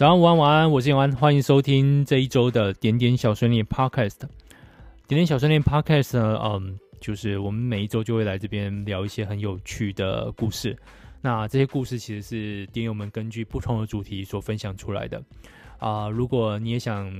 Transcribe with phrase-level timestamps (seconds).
[0.00, 4.20] 早上、午安、晚安，我是永安，欢迎收听这一周的点点小碎念 Podcast。
[5.06, 10.74] 点点小碎念 Podcast 呢，嗯，就是我们每一周就会来这边聊一些很有趣的故事。
[11.20, 15.22] 那这些故事其实是点友们根据不同的主题所分享出来的。
[15.76, 17.12] 啊、如果你也想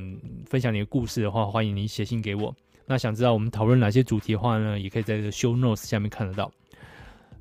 [0.46, 2.56] 分享你的故事的话，欢迎你写信给我。
[2.86, 6.50] 那想知道我们讨论哪些主题的话呢，也可以在这个 Show Notes 下面看得到。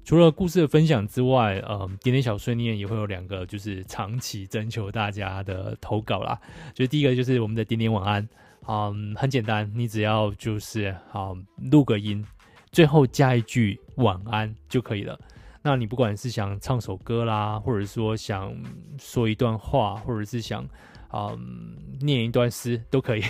[0.03, 6.39] 除了故事的分享之外，呃，点点小碎念也会有两个，就是长期征求大家的投稿啦。
[6.73, 8.27] 就第一个就是我们的点点晚安，
[8.67, 11.37] 嗯，很简单，你只要就是好
[11.71, 12.25] 录个音，
[12.71, 15.19] 最后加一句晚安就可以了。
[15.61, 18.51] 那你不管是想唱首歌啦，或者说想
[18.97, 20.67] 说一段话，或者是想
[21.13, 23.21] 嗯念一段诗都可以，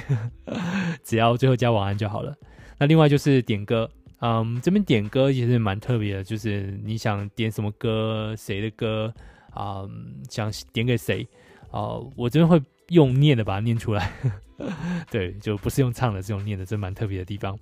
[1.04, 2.34] 只要最后加晚安就好了。
[2.78, 3.90] 那另外就是点歌。
[4.22, 9.14] 嗯，这边点歌其实蛮特别的，就是你想点什么歌，谁的歌
[9.52, 11.26] 啊、嗯，想点给谁
[11.72, 14.12] 啊、我这边会用念的把它念出来，
[15.10, 17.58] 对，就不是用唱的，是用念的，这蛮特别的地方。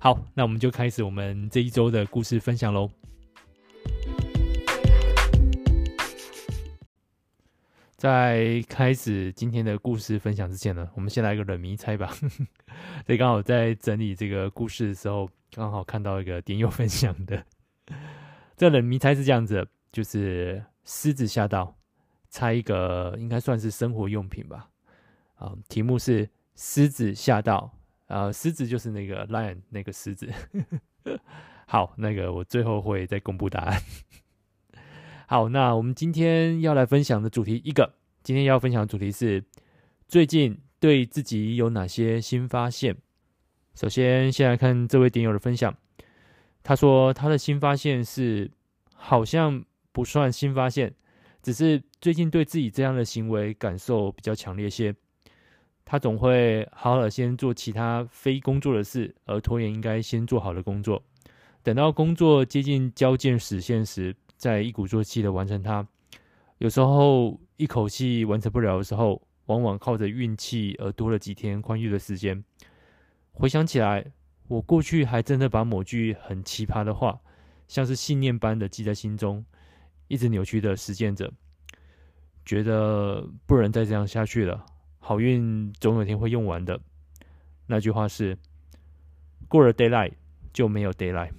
[0.00, 2.90] 好，那我们就开始我们这一周的故事分享喽。
[7.96, 12.06] 在开始今天的故事分享之前呢，我们先来一个冷谜猜吧。
[13.04, 15.28] 所以刚好在整理这个故事的时候。
[15.54, 17.44] 刚好看到一个点友分享的，
[18.56, 21.76] 这冷迷猜是这样子，就是狮子吓到，
[22.30, 24.70] 猜一个应该算是生活用品吧。
[25.34, 27.70] 啊，题目是狮子吓到，
[28.06, 30.32] 啊，狮子就是那个 lion 那个狮子。
[31.68, 33.82] 好，那个我最后会再公布答案。
[35.28, 37.92] 好，那我们今天要来分享的主题，一个
[38.22, 39.44] 今天要分享的主题是
[40.08, 42.96] 最近对自己有哪些新发现。
[43.74, 45.74] 首先，先来看这位点友的分享。
[46.62, 48.50] 他说他的新发现是，
[48.94, 50.94] 好像不算新发现，
[51.42, 54.94] 只是最近对自己这样的行为感受比较强烈些。
[55.84, 61.02] 他总会好好的先做其他非工作的事，而拖延应该先做好的工作。
[61.62, 65.86] 等到工作接近交件时限时，再一鼓作气的完成它。
[66.58, 72.44] 有时候一口气完成不了的时候，往往靠着运气而多了几天宽裕的时间。
[73.32, 74.12] 回想起来，
[74.48, 77.20] 我过去还真的把某句很奇葩的话，
[77.66, 79.44] 像是信念般的记在心中，
[80.08, 81.32] 一直扭曲的实践着，
[82.44, 84.64] 觉得不能再这样下去了。
[84.98, 86.80] 好运总有天会用完的。
[87.66, 88.38] 那句话是：
[89.48, 90.12] 过了 daylight
[90.52, 91.32] 就没有 daylight。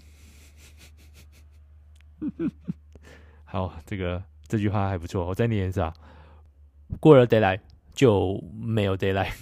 [3.46, 5.94] 好，这个这句话还不错，我再念一次啊。
[7.00, 7.60] 过了 daylight
[7.94, 9.34] 就没有 daylight。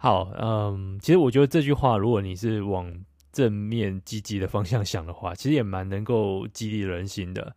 [0.00, 7.56] 好，嗯，其实我觉得这句话，如果你是往正面积极的方向想的话，其实也蛮能够激励人心的。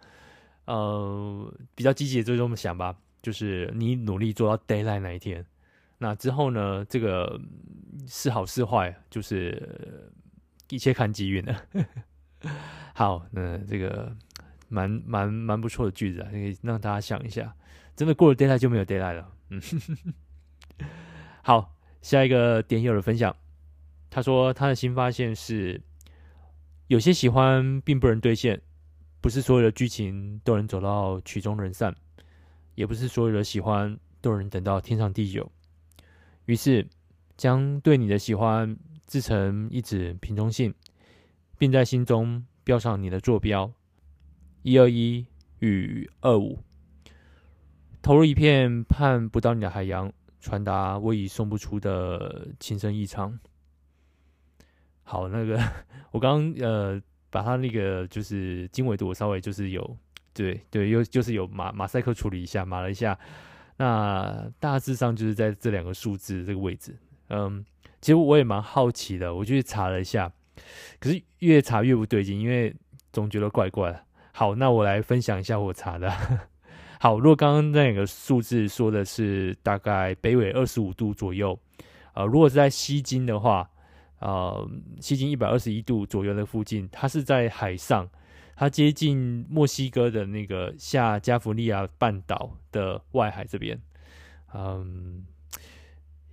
[0.65, 5.45] 呃，比较积极的就这么想吧，就是你努力做到 deadline 那一天，
[5.99, 7.39] 那之后呢，这个
[8.07, 10.11] 是好是坏，就是
[10.69, 11.55] 一切看机运了。
[12.95, 14.15] 好，那这个
[14.67, 17.53] 蛮蛮蛮不错的句子啊，可以让大家想一下，
[17.95, 19.31] 真的过了 deadline 就没有 deadline 了。
[19.49, 19.61] 嗯，
[21.43, 21.75] 好。
[22.01, 23.35] 下一个点友的分享，
[24.09, 25.81] 他说他的新发现是，
[26.87, 28.59] 有些喜欢并不能兑现，
[29.21, 31.95] 不是所有的剧情都能走到曲终人散，
[32.75, 35.51] 也不是所有的喜欢都能等到天长地久。
[36.45, 36.87] 于是，
[37.37, 38.75] 将对你的喜欢
[39.05, 40.73] 制成一纸瓶中信，
[41.57, 43.71] 并在心中标上你的坐标
[44.63, 45.25] 一二一
[45.59, 46.59] 与二五，
[48.01, 50.11] 投入一片盼不到你的海洋。
[50.41, 53.39] 传达我已送不出的情深意长。
[55.03, 55.57] 好，那个
[56.11, 59.97] 我刚刚呃把他那个就是经纬度我稍微就是有
[60.33, 63.17] 对对，又就是有马马赛克处理一下，码了一下。
[63.77, 66.95] 那大致上就是在这两个数字这个位置。
[67.29, 67.65] 嗯，
[67.99, 70.31] 其实我也蛮好奇的，我去查了一下，
[70.99, 72.75] 可是越查越不对劲，因为
[73.11, 74.03] 总觉得怪怪的。
[74.33, 76.49] 好，那我来分享一下我查的。
[77.01, 81.59] 好，如果刚刚那个数字说的是大概北纬二十五度左右，
[82.13, 83.67] 呃，如果是在西经的话，
[84.19, 84.69] 呃，
[84.99, 88.07] 西经一百二十一度左右的附近，它是在海上，
[88.55, 93.81] 它接近墨西哥的那个下加福利亚半岛的外海这边，
[94.53, 95.25] 嗯，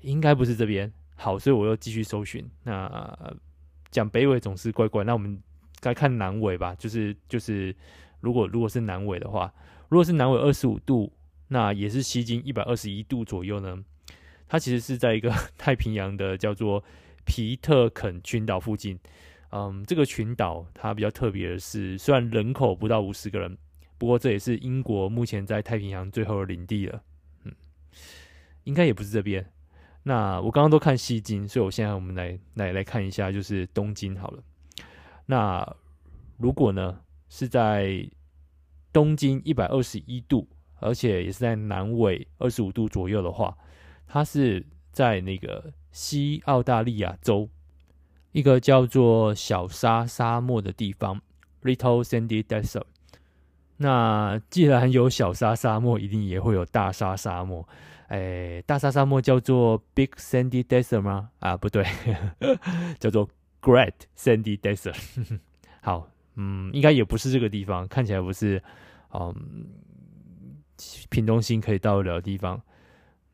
[0.02, 0.92] 应该不是这边。
[1.16, 2.46] 好，所以我又继续搜寻。
[2.64, 3.34] 那
[3.90, 5.42] 讲、北纬总是怪怪，那我们
[5.80, 6.74] 该看南纬吧？
[6.74, 7.74] 就是就是，
[8.20, 9.50] 如果如果是南纬的话。
[9.88, 11.12] 如果是南纬二十五度，
[11.48, 13.84] 那也是西经一百二十一度左右呢。
[14.46, 16.82] 它其实是在一个 太平洋的叫做
[17.24, 18.98] 皮特肯群岛附近。
[19.50, 23.56] 嗯，这个群岛它比较特别的是，虽然人口不到五十个人，
[23.96, 27.02] 不过这也是英国目前在太平洋最后的领地了。
[27.44, 27.52] 嗯，
[28.64, 29.50] 应该也不是这边。
[30.02, 34.42] 那我刚刚都看西经，所以我现在我们来来来看一下，就是东经好了。
[35.26, 35.76] 那
[36.38, 38.06] 如果呢是在
[38.92, 40.48] 东经一百二十一度，
[40.80, 43.56] 而且也是在南纬二十五度左右的话，
[44.06, 47.48] 它是在那个西澳大利亚州
[48.32, 51.20] 一个叫做小沙沙漠的地方
[51.62, 52.84] （Little Sandy Desert）。
[53.78, 57.68] 那既然有小沙沙漠，一定也会有大沙沙漠。
[58.08, 61.30] 哎，大沙沙漠叫做 Big Sandy Desert 吗？
[61.38, 61.84] 啊，不对，
[62.98, 63.28] 叫做
[63.60, 64.96] Great Sandy Desert。
[65.80, 68.62] 好，嗯，应该也不是这个地方，看起来不是，
[69.12, 69.34] 嗯，
[71.10, 72.62] 屏东新可以到得了的地方，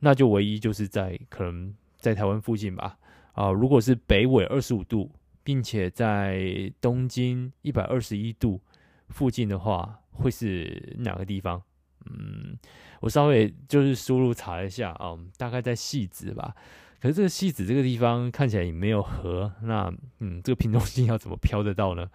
[0.01, 2.97] 那就唯一就是在可能在台湾附近吧。
[3.35, 5.11] 啊，如果是北纬二十五度，
[5.43, 8.61] 并且在东经一百二十一度
[9.09, 11.62] 附近的话，会是哪个地方？
[12.06, 12.56] 嗯。
[13.01, 16.55] 我稍微就是输入查一下啊、嗯，大概在汐止吧。
[16.99, 22.09] 可是这个汐止这个地方看起来也没有河，那嗯，这个屏东星要怎么飘得到呢？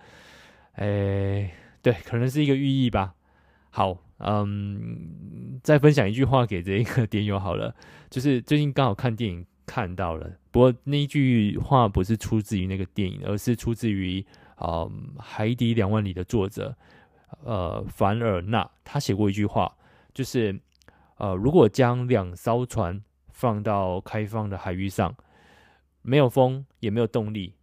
[0.80, 3.14] 哎，对，可能是一个寓意吧。
[3.70, 7.76] 好，嗯，再分享一句话给这一个点友好了，
[8.10, 16.76] 就是最近刚好看电影看到了，不过那一句话不是出自于那个电影，而是出自于啊、嗯《海底两万里》的作者
[17.44, 19.76] 呃凡尔纳，他写过一句话，
[20.14, 20.60] 就是。
[21.22, 25.14] 呃，如果将两艘船放到开放的海域上，
[26.02, 27.56] 没有风也没有动力，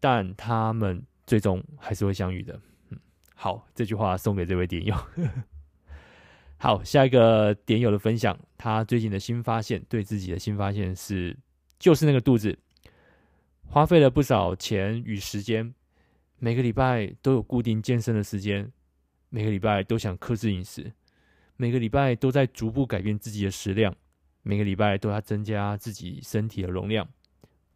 [0.00, 2.60] 但他们最终还是会相遇的。
[2.88, 2.98] 嗯，
[3.36, 4.96] 好，这句话送给这位点友。
[6.58, 11.38] 好，下一个点友的分享，他最近的新发现，对自己的新发现是，
[11.78, 12.58] 就是那个肚子，
[13.64, 15.72] 花费了不少钱与时间，
[16.40, 18.68] 每个礼拜都有固定健身的时间，
[19.28, 20.92] 每个礼拜都想克制饮食。
[21.54, 23.94] 每个礼拜都在逐步改变自己的食量，
[24.42, 27.08] 每个礼拜都要增加自己身体的容量，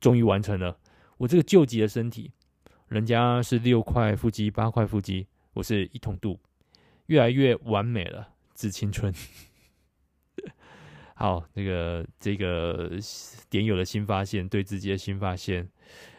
[0.01, 0.77] 终于完成了。
[1.19, 2.33] 我这个救急的身体，
[2.95, 6.39] 人家是六块腹肌、八块腹肌，我是一桶肚，
[7.07, 9.13] 越来越完美了，致青春。
[11.17, 12.93] 好，那个这个
[13.51, 15.69] 点友的新发现，对自己的新发现，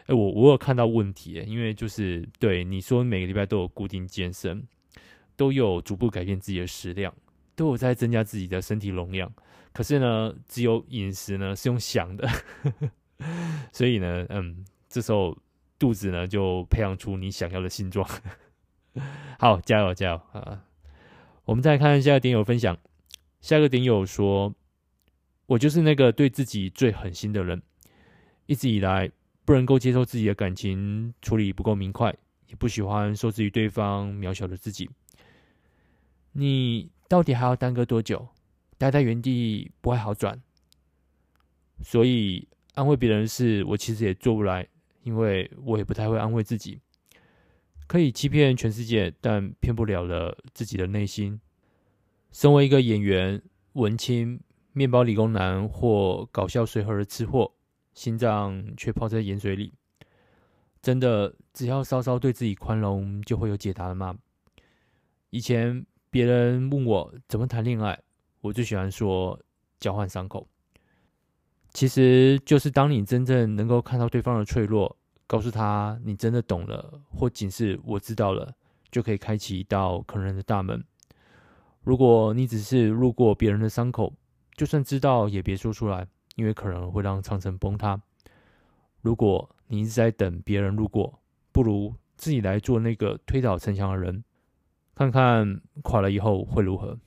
[0.04, 4.62] 哎，我我有看到问题，因为就是对你说，每个礼拜都有固定健身，
[5.34, 7.10] 都有逐步改变自己的食量。
[7.54, 9.32] 都有在增加自己的身体容量，
[9.72, 12.28] 可是呢，只有饮食呢是用想的，
[13.72, 15.34] 所以呢，嗯，这时候
[15.78, 18.08] 肚子呢就培养出你想要的性状。
[19.38, 20.64] 好，加油加油啊！
[21.44, 22.76] 我们再看下个点友分享，
[23.40, 24.54] 下个点友说
[25.46, 27.62] ：“我就是那个对自己最狠心的人，
[28.46, 29.10] 一直以来
[29.44, 32.14] 不能够接受自己的感情处理不够明快，
[32.48, 34.90] 也不喜欢受制于对方渺小的自己。”
[36.32, 36.90] 你。
[37.08, 38.26] 到底还要耽搁多久？
[38.78, 40.42] 待在原地不会好转，
[41.80, 44.66] 所以安慰别人的事，我其实也做不来，
[45.06, 46.80] 因为我也不太会安慰自己。
[47.86, 51.40] 可以欺骗全世界，但骗不了了自己的内心。
[52.32, 53.40] 身为一个演员、
[53.74, 54.40] 文青、
[54.72, 57.52] 面包理工男或搞笑随和的吃货，
[57.94, 59.72] 心脏却泡在盐水里。
[60.82, 64.18] 真的，只要稍稍对自己宽容，就会有解答了吗？
[65.30, 65.86] 以前。
[66.08, 68.00] 别人问我怎么谈恋爱，
[68.40, 69.38] 我最喜欢说
[69.78, 70.48] 交换伤口。
[71.76, 78.50] 其实就是当你真正能够看到对方的脆弱，告诉他你真的懂了，或仅是我知道了，
[78.90, 80.82] 就可以开启一道可能的大门。
[81.82, 84.10] 如果你只是路过别人的伤口，
[84.56, 88.00] 就算知道也别说出来，因为可能会让长城崩塌。
[89.02, 91.20] 如果你一直在等别人路过，
[91.52, 94.24] 不如自己来做那个推倒城墙的人。
[94.94, 96.98] 看看垮了以后会如何？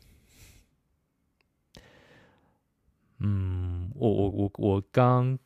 [3.21, 5.37] 嗯，我我我我刚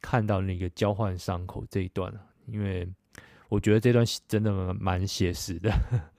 [0.00, 2.12] 看到那个交换伤口这一段，
[2.46, 2.86] 因为
[3.48, 5.72] 我觉得这段真的蛮写实的。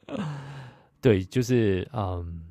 [1.00, 2.50] 对，就是嗯，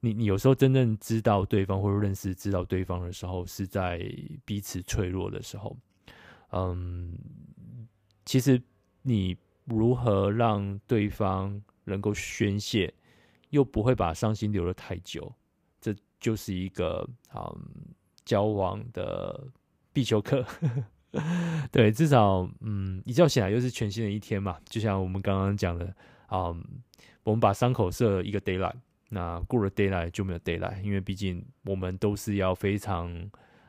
[0.00, 4.00] 你你有时候真正知道对方或者认识知道对方的时候，是在
[4.44, 5.76] 彼此脆弱的时候。
[6.50, 7.16] 嗯，
[8.24, 8.60] 其实
[9.02, 12.92] 你如何让对方能够宣泄，
[13.50, 15.32] 又不会把伤心留得太久，
[15.80, 17.54] 这就是一个嗯
[18.24, 19.48] 交往的
[19.92, 20.44] 必修课。
[21.70, 24.58] 对，至少嗯一觉醒来又是全新的一天嘛。
[24.64, 25.94] 就像我们刚刚讲的，
[26.30, 26.64] 嗯，
[27.22, 28.76] 我们把伤口设一个 daylight，
[29.08, 33.12] 那过了 daylight 就没有 daylight，因为毕竟我们都是要非常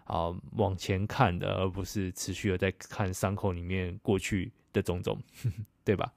[0.06, 5.18] 啊、往前看的，而不是持续的在看伤口里面过去的种种，
[5.84, 6.14] 对吧？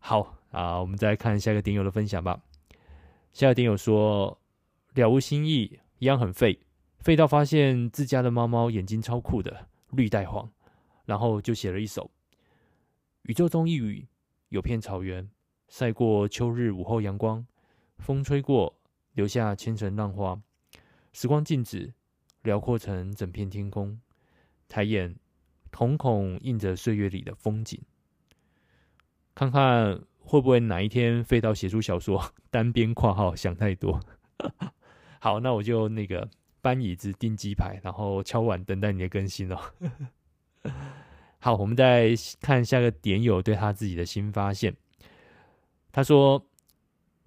[0.00, 0.36] 好。
[0.54, 2.40] 啊，我们再看下一个点友的分享吧。
[3.32, 4.38] 下一个点友说
[4.94, 6.56] 了无新意，一样很废，
[7.04, 10.50] 废到发现自家的猫猫眼睛超酷的，绿带黄，
[11.04, 12.10] 然后就写了一首：
[13.24, 14.08] 宇宙中一隅
[14.48, 15.28] 有片草原，
[15.68, 17.46] 晒过秋日午后阳光，
[17.98, 18.80] 风吹过，
[19.12, 20.40] 留下千层浪花，
[21.12, 21.92] 时光静止，
[22.40, 24.00] 辽阔成整片天空，
[24.66, 25.14] 抬眼
[25.70, 27.78] 瞳孔映着岁月里的风景，
[29.34, 30.00] 看看。
[30.26, 32.32] 会不会哪一天废到写出小说？
[32.50, 34.00] 单边括号想太多。
[35.20, 36.26] 好，那我就那个
[36.64, 39.60] 搬椅子订鸡排，然后敲碗等待你的更新哦。
[41.38, 44.74] 好，我们再看下个点友对他自己的新发现。
[45.92, 46.42] 他说：“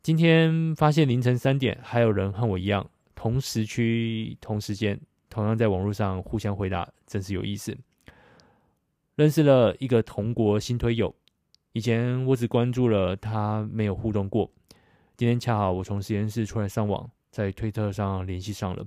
[0.01, 7.77] 今天发现凌晨三点还有人和我一样，同时区、同时间，同样在网络上互相回答，真是有意思。
[9.17, 11.13] 认识了一个同国新推友。”
[11.73, 14.51] 以前我只关注了他，没有互动过。
[15.15, 18.83] 今天恰好我从实验室出来上网，在推特上联系上了。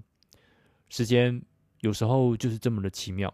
[0.90, 1.40] 时间
[1.80, 3.32] 有时候就是这么的奇妙。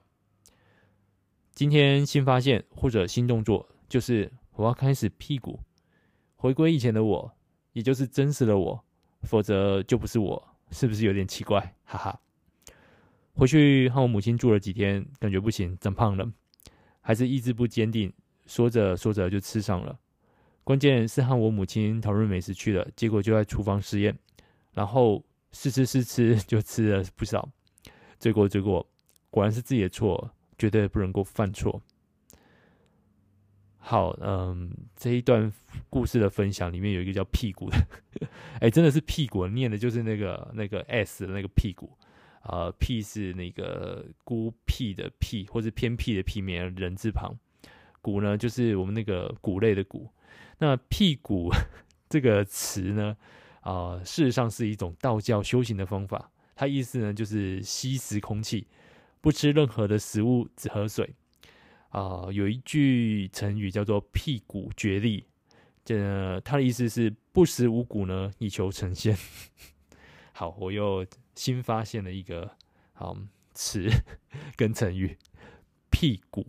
[1.52, 5.58] 今天新发现或者新动作，就是我要开始屁股
[6.36, 7.34] 回归以前的我，
[7.72, 8.84] 也就是真实的我，
[9.22, 11.74] 否则就不是我，是不是有点奇怪？
[11.84, 12.20] 哈哈。
[13.34, 16.30] 回去和我母亲住了几天，感觉不行，长胖了，
[17.00, 18.12] 还是意志不坚定。
[18.44, 19.98] 说着说着就吃上了，
[20.62, 24.16] 关键是和我母亲讨论美食去了，结果就在厨房实验，
[24.72, 27.48] 然后试吃试吃就吃了不少，
[28.18, 28.86] 结果结果，
[29.30, 31.82] 果然是自己的错，绝对不能够犯错。
[33.78, 35.52] 好，嗯，这一段
[35.88, 37.76] 故事的分享里面有一个叫屁股的，
[38.60, 41.96] 哎，真的是屁股，念的就是那个那个 S 的那个屁股，
[42.40, 47.32] 啊、呃，屁是那个孤僻的僻，或是偏僻的僻，免人字旁。
[48.00, 50.08] 骨呢，就是我们那个骨类的骨。
[50.58, 51.50] 那屁股
[52.08, 53.16] 这个词呢，
[53.66, 56.30] 啊、事实上是一种道教修行的方法。
[56.54, 58.68] 它意思呢，就是吸食空气，
[59.20, 61.14] 不吃任何的食物，只喝水。
[61.88, 65.24] 啊、有一句成语叫做“辟谷绝力”，
[65.84, 69.16] 这它的意思是不食五谷呢，以求成仙。
[70.32, 71.04] 好，我又
[71.34, 72.48] 新发现了一个
[72.92, 73.16] 好
[73.52, 73.88] 词
[74.56, 75.18] 跟成语
[75.90, 76.46] “辟谷”。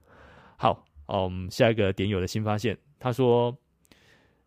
[0.56, 3.56] 好，嗯，下一个点友的新发现，他说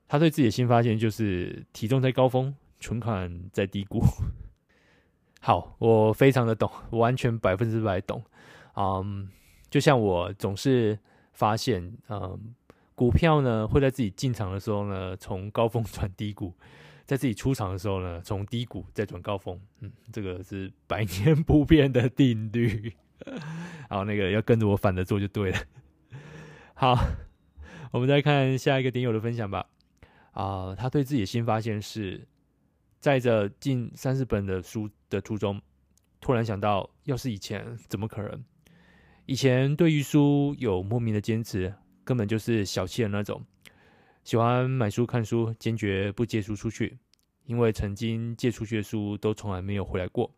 [0.07, 4.03] 他对自己的新发现就是体重在高峰，存款在低谷。
[5.41, 8.23] 好，我非常的懂，完全百分之百懂。
[8.75, 9.27] 嗯，
[9.69, 10.97] 就像我总是
[11.33, 12.55] 发现，嗯，
[12.95, 16.53] 股票呢会在自己进场的时候呢，从高峰转低谷，
[17.05, 19.59] 在自己出场的时候呢，从低谷再转高峰。
[19.81, 22.93] 嗯，这个是百年不变的定律。
[23.89, 25.59] 好，那个要跟着我反着做就对了。
[26.73, 26.97] 好，
[27.91, 29.65] 我们再看下一个点友的分享吧。
[30.33, 32.27] 啊、他对自己的新发现是，
[32.99, 35.61] 载着近三十本的书的途中，
[36.19, 38.43] 突然想到，要是以前怎么可能？
[39.25, 41.73] 以前对于书有莫名的坚持，
[42.03, 43.41] 根本就是小气的那种，
[44.23, 46.97] 喜欢买书看书，坚决不借书出去，
[47.45, 50.29] 因为曾经借出去的书都从来没有回来过。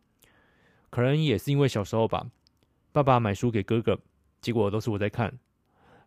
[0.90, 2.30] 可能也是因为小时候吧，
[2.92, 3.98] 爸爸买书给哥哥，
[4.40, 5.36] 结果都是我在看。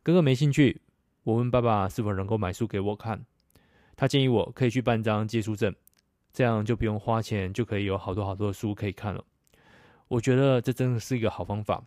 [0.03, 0.81] 哥哥没兴趣，
[1.24, 3.25] 我问爸爸是否能够买书给我看，
[4.00, 5.75] 他建议我可以去办张借书证，
[6.32, 9.22] 这样就不用花钱，就可以有好多好多的书可以看了。
[10.08, 11.84] 我觉得这真的是一个好方法。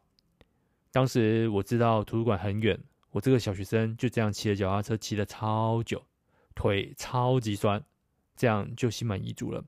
[0.91, 2.79] 当时我知道图书馆很远，
[3.13, 6.05] 我这个小学生就这样骑着脚踏车骑了超久，
[6.55, 7.83] 腿超级酸，
[8.37, 9.65] 这样就心满意足了。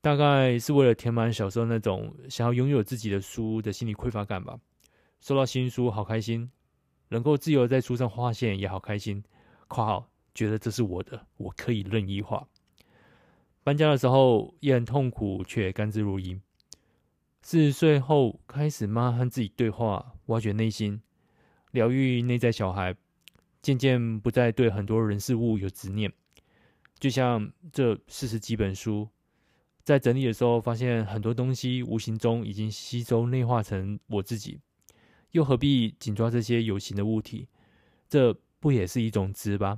[0.00, 4.58] 大概是为了填满小时候那种想要拥有自己的书的心理匮乏感吧。
[5.20, 6.50] 收到新书，好开心。
[7.10, 9.22] 能够自由在书上划线也好开心，
[9.66, 10.08] 括号
[10.38, 12.46] 觉得这是我的，我可以任意画。
[13.64, 16.40] 搬家的时候也很痛苦，却甘之如饴。
[17.42, 21.02] 四十岁后开始慢慢和自己对话，挖掘内心，
[21.72, 22.94] 疗愈内在小孩，
[23.60, 26.12] 渐渐不再对很多人事物有执念。
[27.00, 29.08] 就像这四十几本书，
[29.82, 34.60] 在整理的时候发现很多东西无形中已经吸收内化成我自己。
[35.32, 37.48] 又何必紧抓这些有形的物体？
[38.08, 39.76] 这不也是一种值吧？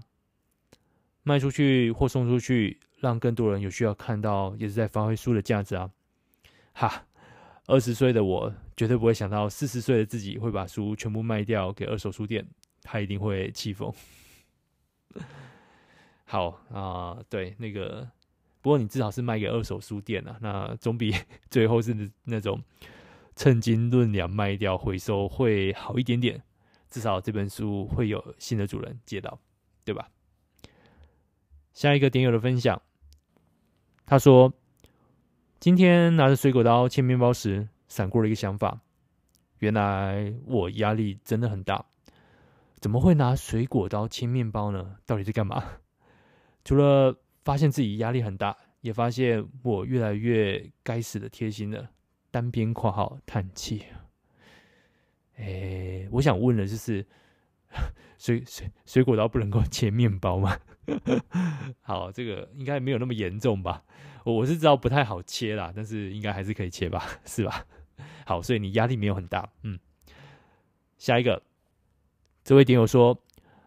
[1.22, 5.90] 卖出去或送出去，让更多人有需要看到，也是在发挥书的价值啊！
[6.72, 7.06] 哈，
[7.66, 12.46] 二十岁的我绝对不会想到，四十岁的自己会把书全部卖掉给二手书店，
[12.82, 13.92] 他一定会气疯。
[16.24, 18.08] 好啊、对，那个，
[18.60, 21.14] 不过你至少是卖给二手书店啊，那总比
[21.50, 22.60] 最后是那种。
[23.36, 26.42] 称斤论两卖掉回收会好一点点，
[26.90, 29.40] 至少这本书会有新的主人接到，
[29.82, 30.10] 对吧？
[31.72, 32.82] 下一个点友的分享，
[34.04, 34.52] 他说
[35.60, 38.80] ：“今天拿着水果刀切面包时，闪过了一个想法，
[39.58, 41.84] 原来我压力真的很大。
[42.80, 44.96] 怎么会拿水果刀切面包呢？
[45.06, 45.62] 到底在干嘛？
[46.64, 51.90] 除了发现自己压力很大，也发现我越来越该死的贴心了。”
[52.32, 53.84] 单边括号叹气。
[55.36, 57.06] 哎，我想问的就是。
[58.18, 60.56] 水水水果刀不能够切面包吗？
[61.80, 63.82] 好，这个应该没有那么严重吧？
[64.24, 67.06] 我我是知道不太好切啦，但是应该还是可以切吧？
[67.24, 67.64] 是吧？
[68.26, 69.48] 好，所以你压力没有很大。
[69.62, 69.78] 嗯，
[70.98, 71.42] 下一个，
[72.44, 73.18] 这位点友说，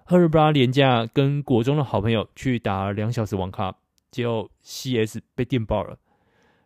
[0.06, 3.76] 二二八连假跟国中的好朋友去打两小时网咖，
[4.12, 5.98] 结果 CS 被电爆了，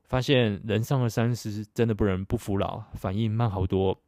[0.05, 4.01] 发现人上了三十真的不能不服老，反应慢好多。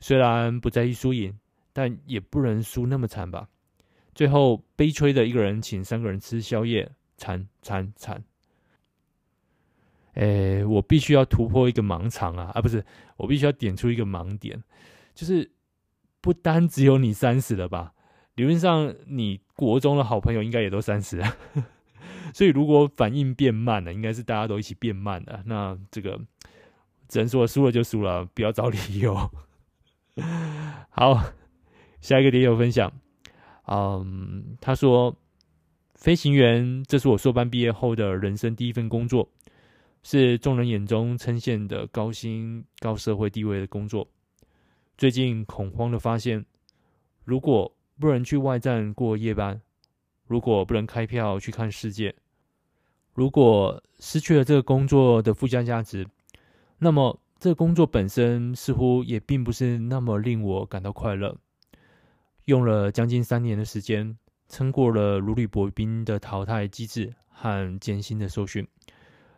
[0.00, 1.36] 虽然不在意输赢。
[1.72, 3.48] 但也不能输那么惨吧？
[4.14, 8.22] 最后悲催的一个人请三个人吃宵夜，惨惨惨！
[10.12, 12.50] 哎，我必须要突破一个盲肠啊！
[12.54, 12.84] 啊，不是，
[13.16, 14.62] 我必须要点出一个盲点，
[15.14, 15.50] 就是
[16.20, 17.94] 不单只有你三十了吧？
[18.34, 21.36] 理论上，你国中的好朋友应该也都三十了，
[22.34, 25.42] 所以如果反应变慢了，应该是大家都一起变慢了。
[25.46, 26.20] 那这个
[27.08, 29.30] 只能说输了就输了，不要找理由。
[30.90, 31.32] 好。
[32.02, 32.92] 下一个点友分享，
[33.68, 35.16] 嗯，他说
[35.94, 39.28] ：“飞行员，这是我硕班毕业后的人生第一份工作，
[40.02, 44.08] 是众人眼中称羡的高薪、高社会地位的工作。
[44.98, 46.44] 最近恐慌的发现，
[47.24, 49.60] 如果不能去外站过夜班，
[50.26, 52.12] 如果不能开票去看世界，
[53.14, 56.04] 如果失去了这个工作的附加价值，
[56.78, 61.38] 那么这个工作本身似乎也并不是那么令我感到快乐。”
[62.46, 64.18] 用了将近三年的时间，
[64.48, 68.66] 撑过了如履薄冰的淘汰机制和艰辛的受训，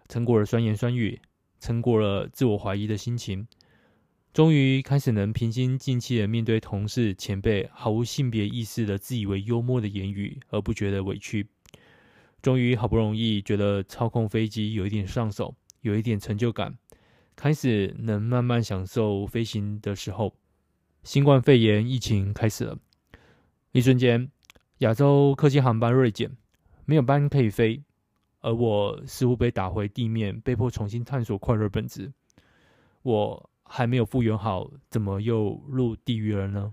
[0.08, 1.20] 撑过了酸言酸语，
[1.60, 3.46] 撑过了自我怀疑的心情，
[4.32, 11.46] 终于开始能平心静气的面对同事前辈毫无性别意识的自以为幽默的言语，而不觉得委屈。
[12.40, 16.74] 终于好不容易觉得操控飞机有一点上手，有一点成就感，
[17.36, 20.34] 开始能慢慢享受飞行的时候，
[21.02, 22.78] 新冠肺炎疫情开始了。
[23.74, 24.30] 一瞬间，
[24.78, 26.30] 亚洲客机航班锐减，
[26.84, 27.82] 没有班可以飞，
[28.38, 32.12] 而我似乎被打回地面，被迫重新探索快乐本质。
[33.02, 36.72] 我还没有复原好，怎么又入地狱了呢？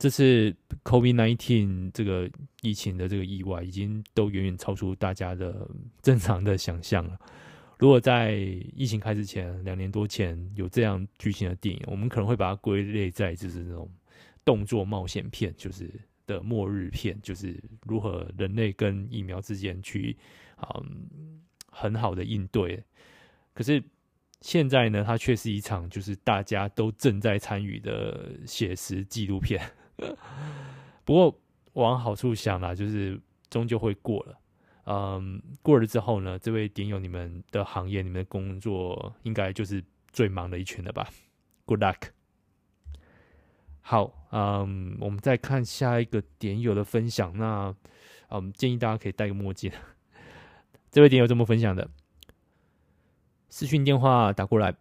[0.00, 0.52] 这次
[0.82, 2.28] COVID-19 这个
[2.60, 5.70] 疫情的这个意外，已经都远远超出大家的
[6.02, 7.16] 正常的想象了。
[7.78, 8.32] 如果在
[8.74, 13.88] 疫情开始前，两年多前有这样剧情的电影，我们可能会把它归类在就是那种。
[14.46, 15.92] 动作冒险片就是
[16.26, 20.16] 的末日片，就是如何人类跟疫苗之间去
[20.72, 22.82] 嗯很好的应对。
[23.52, 23.82] 可是
[24.40, 29.60] 现在呢，它却是一场就是大家都正在参与的写实纪录片。
[31.04, 31.40] 不过
[31.72, 34.38] 往好处想啦，就是终究会过了。
[34.84, 39.82] 嗯，过了之后呢，这位点友，你们的行业、你们的工作，应该就是
[40.12, 41.08] 最忙的一群了吧
[41.64, 42.15] ？Good luck。
[43.88, 47.32] 好，嗯，我们再看下一个点友的分享。
[47.38, 47.72] 那，
[48.30, 49.70] 嗯，建议大家可以戴个墨镜。
[50.90, 51.88] 这位点友这么分享的：
[53.48, 54.74] 视讯电话打过来，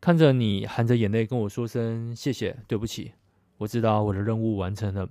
[0.00, 3.12] 看着你含着眼泪跟我说声谢谢，对不起，
[3.56, 5.08] 我知道我的任务完成了。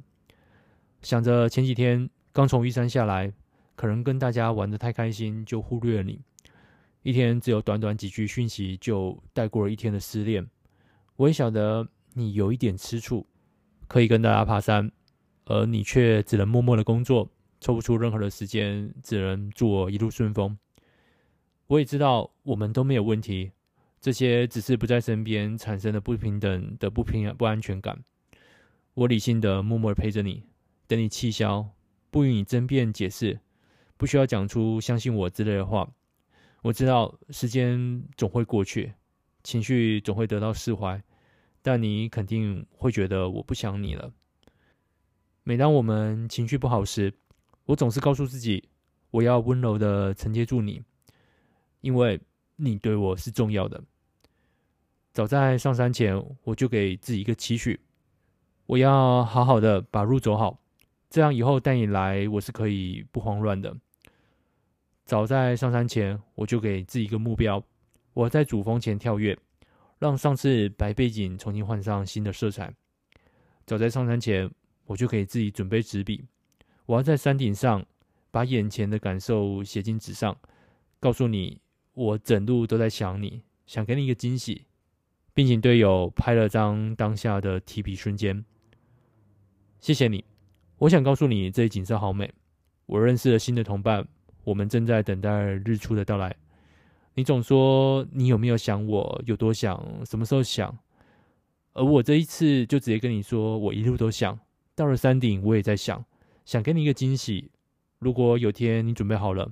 [1.01, 3.31] 想着前几天刚从玉山下来，
[3.77, 6.19] 可能跟大家玩得太开心，就忽略了你。
[7.03, 10.45] 一天只有短短几句讯息，就带过了一天的失恋。
[11.15, 11.87] 我也晓得。
[12.17, 13.27] 你有一点吃醋，
[13.89, 14.89] 可以跟大家爬山，
[15.43, 20.57] 而你却只能默默的工作，抽不出任何的时间，只能祝我一路顺风。
[21.67, 23.51] 我也知道我们都没有问题，
[23.99, 28.01] 这些只是不在身边产生的不平等的不平不安全感。
[28.93, 30.43] 我理性的默默的陪着你，
[30.87, 31.67] 等你气消，
[32.09, 33.41] 不与你争辩解释，
[33.97, 35.91] 不需要讲出相信我之类的话。
[36.61, 38.93] 我知道时间总会过去，
[39.43, 41.03] 情绪总会得到释怀。
[41.65, 44.13] 但你肯定会觉得我不想你了。
[45.41, 47.11] 每当我们情绪不好时，
[47.65, 48.69] 我总是告诉自己，
[49.09, 50.83] 我要温柔的承接住你，
[51.81, 52.21] 因为
[52.55, 53.83] 你对我是重要的。
[55.11, 57.79] 早在上山前，我就给自己一个期许，
[58.67, 60.59] 我要好好的把路走好，
[61.09, 63.75] 这样以后带你来，我是可以不慌乱的。
[65.03, 67.63] 早在上山前，我就给自己一个目标，
[68.13, 69.35] 我在主峰前跳跃。
[69.99, 72.73] 让上次白背景重新换上新的色彩。
[73.65, 74.49] 早在上山前，
[74.85, 76.23] 我就给自己准备纸笔。
[76.85, 77.83] 我要在山顶上
[78.29, 80.37] 把眼前的感受写进纸上，
[80.99, 81.59] 告诉你
[81.93, 84.65] 我整路都在想你，想给你一个惊喜，
[85.33, 88.45] 并请队友拍了张当下的提笔瞬间。
[89.79, 90.23] 谢谢你，
[90.77, 92.31] 我想告诉你这里景色好美。
[92.85, 94.07] 我认识了新的同伴，
[94.43, 95.29] 我们正在等待
[95.65, 96.35] 日出的到来。
[97.17, 100.77] 你总说你有没有想我，有多想，什么时候想？
[101.71, 104.37] 而我这一次就直接跟你说，我一路都想。
[104.75, 106.03] 到了山顶，我也在想，
[106.43, 107.49] 想给你一个惊喜。
[107.99, 109.49] 如果有天你准备好了，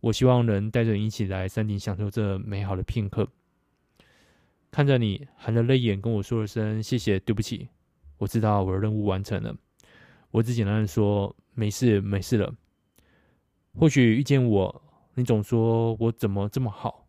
[0.00, 3.28] 我希望能带着你一起来山顶，享受这美好的片刻。
[4.72, 7.68] 看着你含着泪眼跟我说了声谢谢，对不起，
[8.18, 9.54] 我知道我的任务完成了。
[10.32, 12.52] 我只简单的说没事，没事了。
[13.78, 14.82] 或许遇见我。
[15.18, 17.08] 你总说我怎么这么好，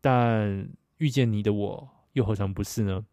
[0.00, 3.04] 但遇见你的我又何尝不是呢？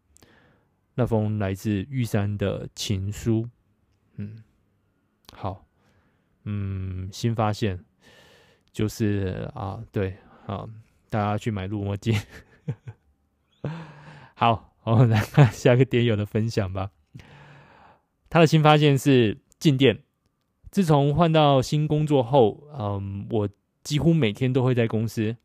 [0.94, 3.46] 那封来自玉山的情书，
[4.16, 4.42] 嗯，
[5.30, 5.66] 好，
[6.44, 7.84] 嗯，新发现
[8.72, 10.66] 就是啊，对啊，
[11.10, 12.18] 大家去买录墨镜。
[14.34, 16.92] 好，我们 来看下个点友的分享吧。
[18.30, 20.02] 他的新发现是静电。
[20.70, 23.46] 自从换到新工作后，嗯，我。
[23.84, 25.36] 几乎每天都会在公司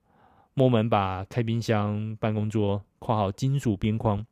[0.53, 4.25] 摸门把开冰箱、办公桌括号金属边框，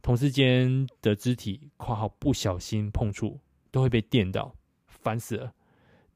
[0.00, 3.40] 同事间的肢体括号不小心碰触
[3.72, 4.54] 都会被电到，
[4.86, 5.52] 烦死了！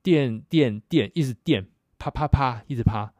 [0.03, 1.67] 电电电，一直电，
[1.99, 3.13] 啪啪啪，一直啪。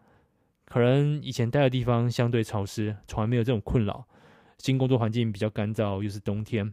[0.65, 4.07] 可能以前待的地方相对潮湿，从来没有这种困扰。
[4.59, 6.73] 新工作环境比较干燥，又是冬天，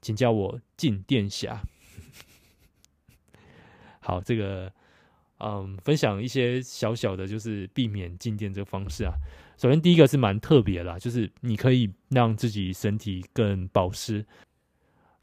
[0.00, 1.60] 请叫我静电侠。
[3.98, 4.72] 好，这个。
[5.44, 9.12] 嗯，分享一些小小的，就是避免静电这个方式啊。
[9.58, 14.24] 首先，第一个是蛮特别的，就是你可以让自己身体更保湿。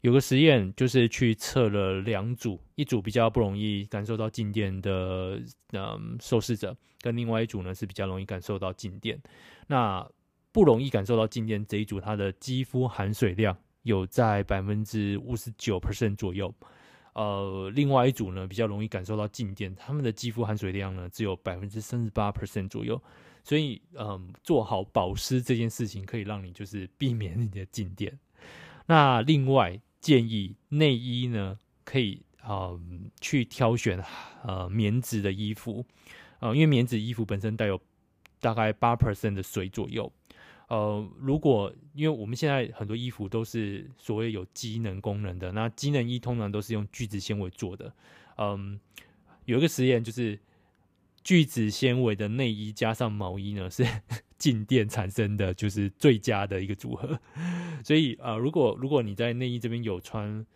[0.02, 5.40] 有个实验就是去测了两组，一组比较不容易感受到静电的
[5.72, 9.18] 嗯受试者，跟另外一组呢是比较容易感受到静电。
[9.66, 10.06] 那
[10.52, 16.54] 不容易感受到静电这一组，它的肌肤含水量有在百分之五十九 percent 左右。
[17.14, 23.02] 呃，另外一组呢比较容易感受到静电，他们的肌肤含水量呢只有百分之三十八 percent 左右，
[23.42, 28.18] 所以嗯，做好保湿这件事情可以让你就是避免你的静电。
[28.86, 32.70] 那另外建议内衣呢可以啊、
[33.20, 34.02] 去挑选
[34.42, 35.84] 呃棉质的衣服
[36.38, 37.78] 啊、呃，因为棉质衣服本身带有
[38.40, 40.10] 大概八 percent 的水左右。
[40.70, 47.92] 呃，如果因为我们现在很多衣服都是所谓有机能功能的，那机能衣通常都是用聚酯纤维做的。
[48.38, 48.78] 嗯，
[49.46, 50.38] 有一个实验就是
[51.24, 53.84] 聚酯纤维的内衣加上毛衣呢，是
[54.38, 57.20] 静电产生的，就是最佳的一个组合。
[57.82, 60.46] 所以啊、如果如果你在内衣这边有穿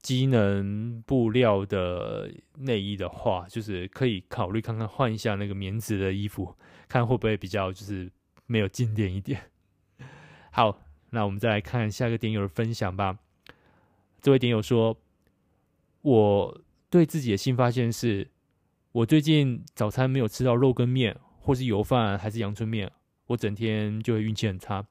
[0.00, 6.54] 机能布料的内衣的话，就是可以考虑看看换一下那个棉质的衣服，
[6.86, 8.08] 看会不会比较就是。
[8.50, 9.40] 没有经典一点。
[10.50, 13.16] 好，那我们再来看下一个点友的分享吧。
[14.20, 14.98] 这位点友说
[16.02, 16.60] ：“我
[16.90, 18.28] 对自己的新发现是，
[18.90, 22.90] 我最近早餐没有吃到肉羹面，或是油饭，还是阳春面，
[23.28, 24.84] 我整天就会运气很差。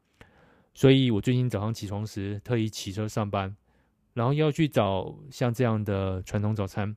[0.74, 3.58] 所以我最近早上起床时，特意骑车上班，
[4.13, 6.95] 然后要去找像这样的传统早餐，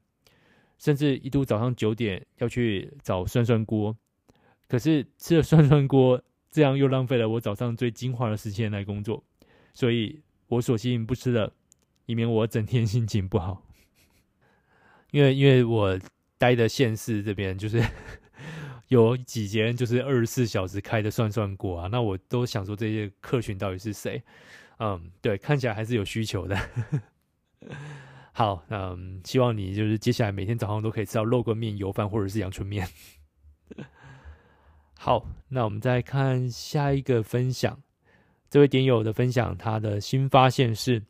[0.79, 3.97] 甚至一度早上九点要去找涮涮锅，
[4.69, 6.23] 可是吃了涮涮锅。”
[6.53, 9.25] 这样又浪费了我早上最精华的时间来工作，
[9.73, 11.55] 所以我索性不吃了，
[12.05, 13.67] 以免我整天心情不好。
[15.13, 15.99] 因为因为我
[16.37, 17.83] 待的县市这边就是
[18.89, 24.23] 有几间就是二十四小时开的涮涮锅啊，那我都想说这些客群到底是谁？
[24.79, 26.59] 嗯，对，看起来还是有需求的。
[28.35, 32.87] 好，嗯，希望你就是接下来每天早上都可以吃到肉羹面、油饭或者是阳春面。
[35.05, 37.77] 好，那我们再看下一个分享。
[38.49, 41.03] 这位点友的分享，他的新发现是：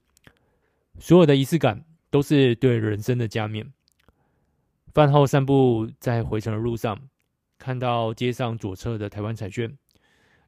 [0.99, 3.71] 所有的仪式感都是对人生的加冕。
[4.95, 6.99] 饭后散步在回程的路上，
[7.59, 9.71] 看到街上左侧的台湾彩券，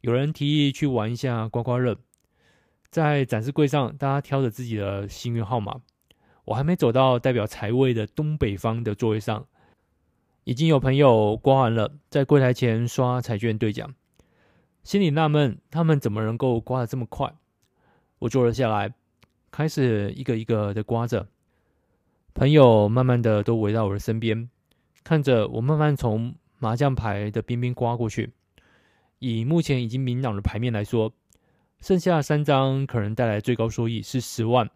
[0.01, 1.95] 有人提议去玩一下刮刮乐。
[2.89, 5.83] 在展示柜上，大家挑着自己的幸运号码。
[6.47, 9.47] 我还没走到代表财位的东北方的座位上。
[10.45, 13.95] 已经有朋友刮完了，在柜台前刷彩券兑奖，
[14.83, 17.35] 心里纳闷，他们怎么能够刮得这么快？
[18.19, 18.93] 我坐了下来，
[19.51, 21.27] 开始一个一个的刮着。
[22.35, 24.51] 朋友慢慢的都围到我的身边，
[25.03, 28.33] 看着我慢慢从麻将牌的边边刮过去。
[29.21, 31.13] 以目前已经明朗的牌面来说，
[31.81, 34.69] 剩下三张可能带来最高收益是十万，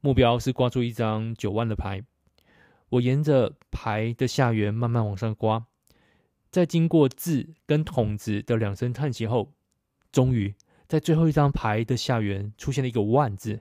[0.00, 2.02] 目标是刮出一张九万的牌。
[2.94, 5.66] 我沿着牌的下缘慢慢往上刮，
[6.50, 9.52] 在经过字跟筒子的两声叹息后，
[10.12, 10.54] 终于
[10.86, 13.60] 在最后一张牌的下缘出现了一个万字。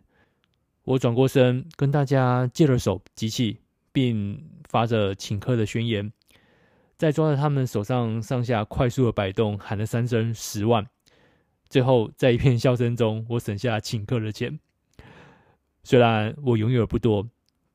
[0.83, 6.11] 我转过身，跟大家借了手集气，并发着请客的宣言，
[6.97, 10.85] 在抓着他们手上上下快速的摆动，喊了三声十万。
[11.69, 14.59] 最后，在一片笑声中，我省下请客的钱。
[15.83, 17.27] 虽然我拥有的不多，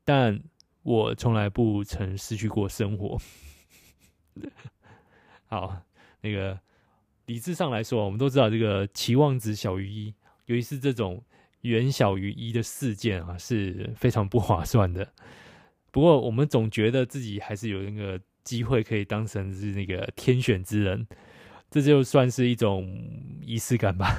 [0.05, 0.40] 但
[0.88, 3.20] 我从来不曾失去过生活。
[5.46, 5.83] 好，
[6.22, 6.59] 那个
[7.27, 10.14] 理智上来说，我们都知道这个期望值小于一，
[10.46, 11.22] 尤其是这种。
[11.62, 15.12] 远小于一的事件啊，是非常不划算的。
[15.90, 21.05] 不过，我们总觉得自己还是有那个机会可以当成是那个天选之人，
[21.68, 22.87] 这就算是一种
[23.42, 24.16] 仪式感吧。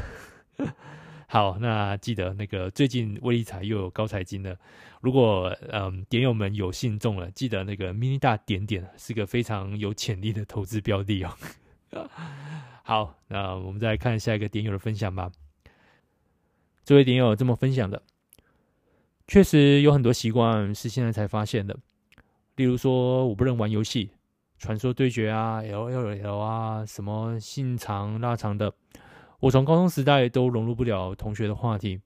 [1.32, 4.58] 好，那记得那个最近威力彩又有高彩金了。
[5.00, 11.38] 如果嗯点友们有幸中了，记得那个 mini 大点点是个非常有潜力的投资标的哦。
[12.82, 15.32] 好，那我们再来看下一个点友的分享吧。
[16.84, 18.02] 这位点友这么分享的，
[19.28, 21.78] 确实有很多习惯是现在才发现的。
[22.56, 24.10] 例如说，我不能玩游戏，
[24.58, 28.74] 传说对决啊，L L L 啊，什么信长腊肠的，
[29.40, 32.02] 我从高中时代都融入不了同学的话题，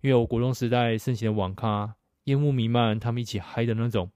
[0.00, 4.10] 因为我国中时代盛行的网咖，烟雾弥漫，他们一起嗨的那种，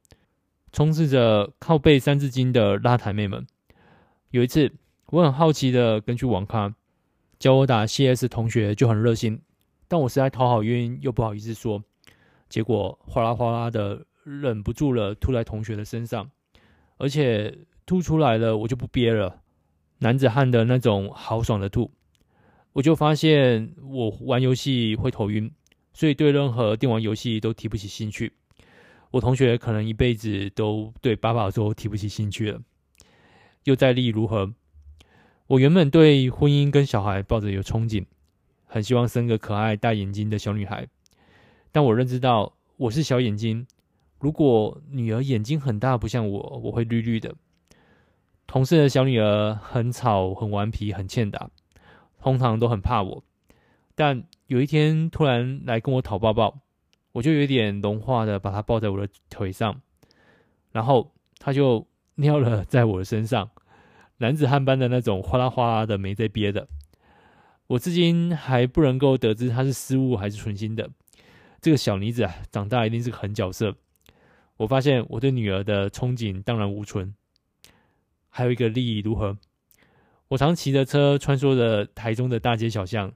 [0.72, 3.46] 充斥着靠背三字经的辣台妹们。
[4.30, 4.72] 有一次，
[5.06, 6.74] 我很好奇的跟去网咖，
[7.38, 9.40] 教我打 CS 同学就很热心。
[9.86, 11.82] 但我实在讨好晕，又不好意思说，
[12.48, 16.30] 结果哗啦哗啦的，忍不住了，吐在同学的身上，
[16.96, 19.42] 而且吐出来了，我就不憋了，
[19.98, 21.90] 男子汉的那种豪爽的吐。
[22.76, 25.50] 我就发现我玩游戏会头晕，
[25.94, 28.30] 所以对任何电玩游戏都提不起兴趣。
[29.10, 32.60] 我同学可能一辈子都对八宝粥提不起兴趣了。
[33.64, 34.52] 又再厉如何？
[35.46, 38.04] 我原本对婚姻跟小孩抱着有憧憬。
[38.66, 40.86] 很希望生个可爱大眼睛的小女孩，
[41.72, 43.66] 但我认知到我是小眼睛。
[44.18, 47.34] 如果女儿眼睛很大，不像我，我会绿绿的。
[48.46, 51.48] 同事的小女儿很吵、很顽皮、很欠打，
[52.26, 53.22] 通常都很怕我。
[53.94, 56.58] 但有一天突然来跟我讨抱抱，
[57.12, 59.80] 我就有点融化的把她抱在我的腿上，
[60.72, 61.86] 然后她就
[62.16, 63.48] 尿了在我的身上，
[64.16, 66.66] 男子汉般的那种哗啦哗啦的，没在憋的。
[67.68, 70.90] 我至今还不能够得知她是失误还是存心的。
[71.60, 73.76] 这个小妮子啊，长大一定是个狠角色。
[74.56, 77.14] 我发现我对女儿的憧憬荡然无存。
[78.28, 79.38] 还有一个利益如何？
[80.28, 83.12] 我常骑着车穿梭着台中的大街小巷，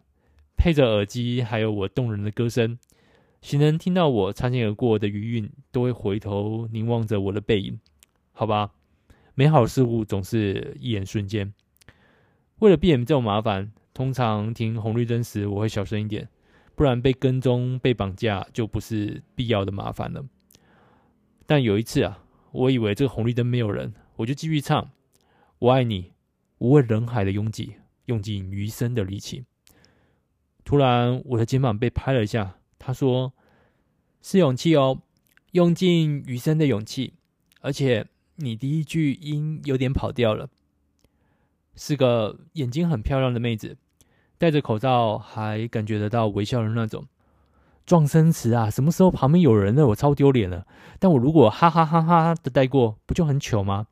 [0.56, 2.78] 配着耳机，还有我动人的歌声。
[3.40, 7.80] 行人听到我擦肩而过的余韵，都会回头凝望着我的背影。
[8.32, 8.70] 好吧，
[9.34, 11.52] 美好事物总是一眼瞬间。
[12.58, 13.72] 为了避免这种麻烦。
[13.92, 16.26] 通常停红绿灯时，我会小声一点，
[16.74, 20.24] 不然被跟踪、被绑架就不是必要的麻烦了。
[21.44, 24.84] 但有一次啊，我以为这个红绿灯没有人，我就继续唱
[25.58, 26.02] 《我爱你》，
[26.60, 29.44] 无畏人海的拥挤，用尽余生的力气。
[30.62, 33.32] 突然，我的肩膀被拍了一下，他说
[34.20, 35.00] ：“是勇气哦，
[35.52, 37.14] 用尽余生的勇气。”
[37.62, 40.48] 而且你第一句音有点跑调了。
[41.76, 43.78] 是个眼睛很漂亮的妹子，
[44.36, 47.06] 戴着口罩还感觉得到微笑的那种。
[47.86, 50.66] 撞声词啊，什么时候旁边有人了，我超丢脸了。
[50.98, 53.86] 但我如果哈哈哈哈的带过，不就很糗吗？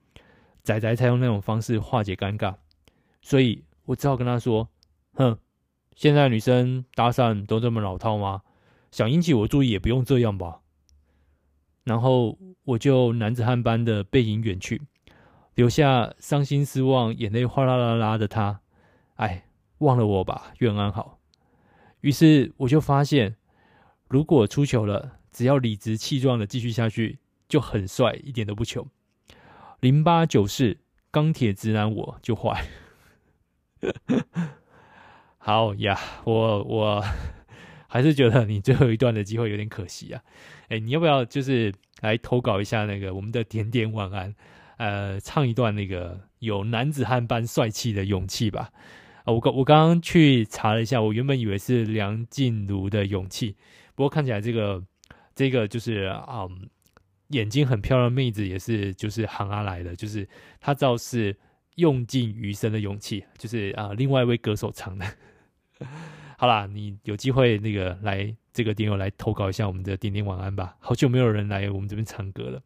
[0.68, 2.54] 仔仔才用那种方式化解尴尬，
[3.22, 4.68] 所以我只好跟他说
[5.16, 5.38] ：“哼，
[5.96, 8.42] 现在女生搭讪都这么老套吗？
[8.90, 10.60] 想引起我注意也不用这样吧。”
[11.84, 14.82] 然后我就男子汉般的背影远去。
[15.54, 18.60] 留下伤心失望、眼泪哗啦啦啦的他，
[19.14, 19.46] 哎，
[19.78, 21.18] 忘了我吧，愿安好。
[22.02, 23.36] 于是我就发现，
[24.06, 28.86] 如果出糗了，只要理直气壮的继续下去，就很帅，一点都不糗。
[29.80, 30.76] 零八九四
[31.10, 32.64] 钢铁直男，我就坏。
[35.38, 37.04] 好呀，我我
[37.86, 40.20] 还是觉得你最后一段的机会有点可惜啊。
[40.68, 44.34] 哎，你要不要就是来投稿一下那个我们的点点晚安？
[44.78, 48.70] 呃，唱一段那个有男子汉般帅气的勇气吧。
[49.24, 53.56] 啊、我刚我刚刚去查了一下，我原本以为是梁静茹的勇气，
[53.94, 54.82] 不过看起来这个
[55.34, 56.68] 这个就是啊、嗯，
[57.28, 60.28] 眼睛很漂亮妹子也是就是行阿来的，就是
[60.60, 61.36] 她倒是
[61.76, 65.06] 用尽余生的勇气，就是啊、另外一位歌手唱的。
[66.36, 72.62] 好啦，你有机会那个来这个点友来投稿一下我们的点点晚安吧，好久没有人来我们这边唱歌了。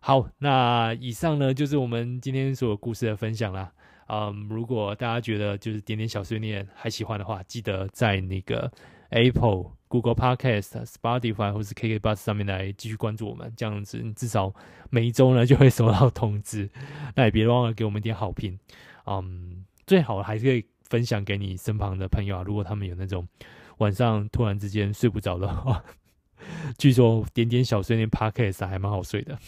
[0.00, 3.72] 好，那以上呢就是我们今天所有故事的分享啦。
[4.08, 8.70] 嗯，如果大家觉得就是点点小碎念还喜欢的话，记得在那个
[9.12, 14.54] Apple、Google Podcast、Spotify 或是 KKBOX 上面来继续关注我们，这样子你至少
[14.90, 16.68] 每一周呢就会收到通知。
[17.14, 18.58] 那也别忘了给我们一点好评。
[19.06, 23.28] 嗯，最好还是可以分享给你身旁的朋友啊，如果他们有那种
[23.78, 25.82] 晚上突然之间睡不着的话。
[26.76, 29.38] 据说点点小碎念 Podcast 还蛮好睡的。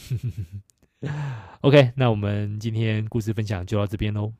[1.62, 4.33] OK，那我们今天故事分享就到这边喽。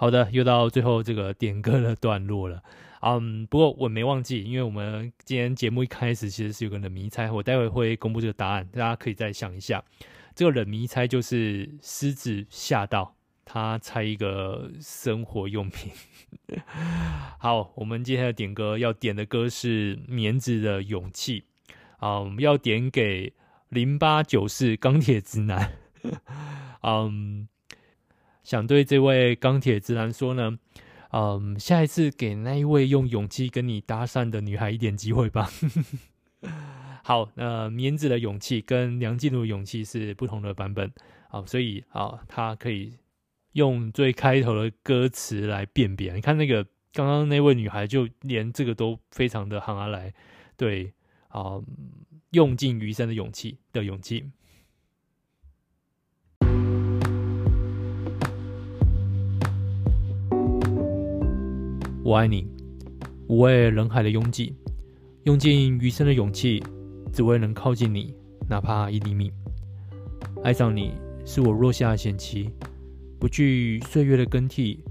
[0.00, 2.62] 好的，又到最后这个点歌的段落了。
[3.02, 9.84] 嗯，不过我没忘记，因为我们今天节目一开始其实是有个人迷猜，我待会会公布这个答案，大家可以再想一下。
[10.34, 15.92] 这个冷迷猜就是狮子吓到他猜一个生活用品。
[17.38, 21.44] 好，我们今天的点歌要点的歌是棉子的勇气
[21.98, 23.34] 啊，我们要点给
[23.68, 25.72] 零八九四钢铁直男。
[26.80, 27.46] 嗯，
[28.50, 30.58] 想对这位钢铁直男说呢，
[31.12, 35.48] 嗯，下一次给那一位用勇气跟你搭讪的女孩一点机会吧。
[37.04, 40.90] 好，那棉子的勇气跟梁静茹的勇气是不同的版本，
[41.28, 42.94] 好，所以啊，他可以
[43.52, 46.12] 用最开头的歌词来辨别。
[46.14, 50.12] 你看那个刚刚那位女孩，就连这个都非常的行阿来，
[50.56, 50.92] 对，
[51.28, 51.62] 啊，
[52.32, 54.28] 用尽余生的勇气的勇气。
[62.10, 62.44] 我爱你，
[63.28, 64.52] 无畏人海的拥挤，
[65.22, 66.60] 用尽余生的勇气。
[67.12, 68.12] 只为能靠近你，
[68.48, 69.30] 哪怕一厘米。
[70.42, 70.94] 爱上你
[71.24, 72.50] 是我落下的险棋，
[73.20, 74.82] 不惧岁月的更替，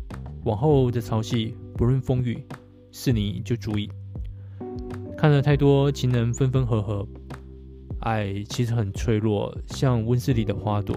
[0.45, 2.41] 往后的潮汐，不论风雨，
[2.89, 3.89] 是你就足矣。
[5.17, 7.05] 看了太多情人分分合合，
[7.99, 10.95] 爱其实很脆弱，像温室里的花朵。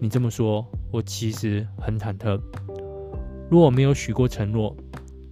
[0.00, 2.40] 你这么说，我其实很忐忑。
[3.48, 4.76] 若我没有许过承诺，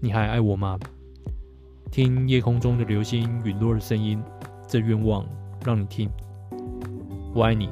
[0.03, 0.79] 你还爱我吗？
[1.91, 4.23] 听夜空中的流星陨落的声音。
[4.67, 5.27] 这愿望
[5.63, 6.09] 让你听，
[7.35, 7.69] 我爱你，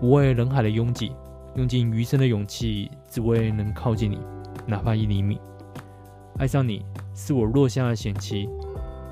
[0.00, 1.10] 无畏人海的拥挤，
[1.56, 4.20] 用尽余生的勇气，只为能靠近你，
[4.66, 5.40] 哪怕一厘米。
[6.38, 6.84] 爱上你
[7.14, 8.48] 是我落下的险棋，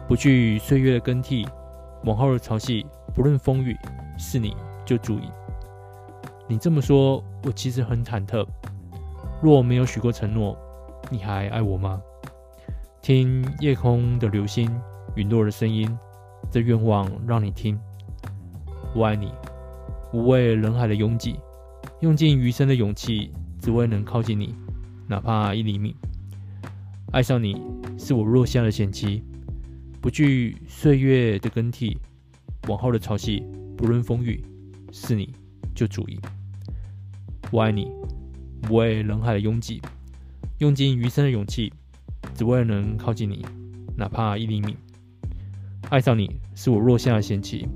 [0.07, 1.44] 不惧岁月的更替，
[2.05, 3.75] 往后的潮汐，不论风雨，
[4.18, 5.31] 是你就足矣。
[6.46, 8.46] 你这么说，我其实很忐忑。
[9.40, 10.57] 若没有许过承诺，
[11.11, 12.01] 你还爱我吗？
[13.02, 14.70] 听夜空的流星
[15.16, 15.90] 陨落的声音。
[16.52, 17.76] 这愿望让你听，
[18.94, 19.32] 我爱你，
[20.12, 21.34] 无畏人海的拥挤，
[22.00, 24.54] 用尽余生的勇气，只为能靠近你，
[25.08, 25.96] 哪怕一厘米。
[27.10, 27.60] 爱上你
[27.98, 29.24] 是我落下的险棋，
[30.00, 31.98] 不惧岁月的更替，
[32.68, 33.42] 往后的潮汐，
[33.76, 34.44] 不论风雨，
[34.92, 35.34] 是你
[35.74, 36.20] 就足矣。
[37.50, 37.90] 我爱你，
[38.70, 39.82] 无畏人海的拥挤，
[40.58, 41.72] 用尽余生的勇气，
[42.42, 43.46] 只为能靠近你，
[43.96, 44.76] 哪怕一厘米。
[45.90, 47.68] 爱上你是我弱下的嫌弃，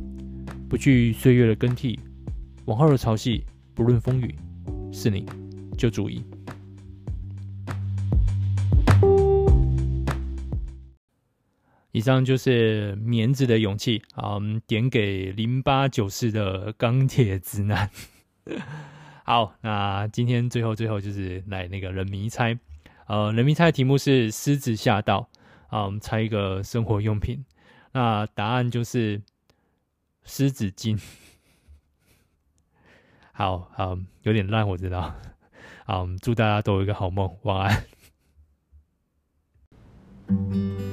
[0.69, 2.01] 不惧岁月的更替，
[2.65, 4.35] 往后的潮汐，不论风雨，
[4.93, 5.25] 是你
[5.79, 6.25] 就足矣。
[11.93, 17.89] 以上就是棉子的勇气啊，点给零八九四的钢铁直男。
[19.23, 22.59] 好，那今天最后最后就是来那个人迷猜，
[23.07, 25.29] 呃，人民猜的题目是狮子吓到
[25.69, 27.45] 啊，我们猜一个生活用品。
[27.93, 29.23] 那答案就是
[30.25, 31.01] 湿纸巾。
[33.33, 35.15] 好好，有点烂，我知道。
[35.85, 37.69] 好，祝大家都有一个好梦，晚
[40.29, 40.86] 安。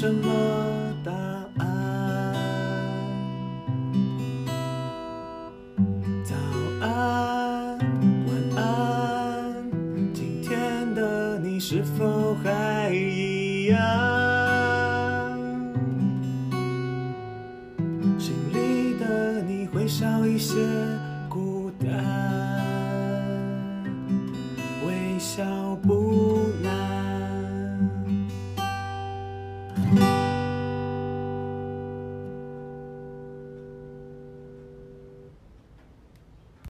[0.00, 0.59] 什么？